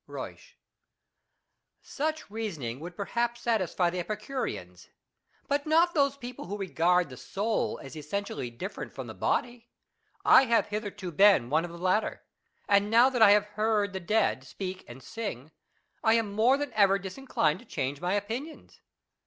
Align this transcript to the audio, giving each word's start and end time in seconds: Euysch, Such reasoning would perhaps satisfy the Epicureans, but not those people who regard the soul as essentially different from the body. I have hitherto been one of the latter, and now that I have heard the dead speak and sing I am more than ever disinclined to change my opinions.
Euysch, 0.09 0.55
Such 1.79 2.31
reasoning 2.31 2.79
would 2.79 2.95
perhaps 2.95 3.39
satisfy 3.41 3.91
the 3.91 3.99
Epicureans, 3.99 4.89
but 5.47 5.67
not 5.67 5.93
those 5.93 6.17
people 6.17 6.45
who 6.45 6.57
regard 6.57 7.09
the 7.09 7.17
soul 7.17 7.79
as 7.83 7.95
essentially 7.95 8.49
different 8.49 8.93
from 8.95 9.05
the 9.05 9.13
body. 9.13 9.69
I 10.25 10.45
have 10.45 10.69
hitherto 10.69 11.11
been 11.11 11.51
one 11.51 11.65
of 11.65 11.71
the 11.71 11.77
latter, 11.77 12.23
and 12.67 12.89
now 12.89 13.11
that 13.11 13.21
I 13.21 13.29
have 13.29 13.45
heard 13.45 13.93
the 13.93 13.99
dead 13.99 14.43
speak 14.43 14.83
and 14.87 15.03
sing 15.03 15.51
I 16.03 16.15
am 16.15 16.31
more 16.33 16.57
than 16.57 16.73
ever 16.73 16.97
disinclined 16.97 17.59
to 17.59 17.65
change 17.65 18.01
my 18.01 18.15
opinions. 18.15 18.81